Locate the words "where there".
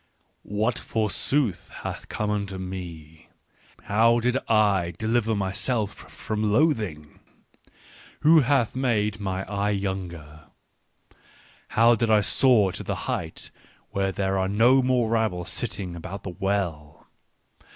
13.91-14.39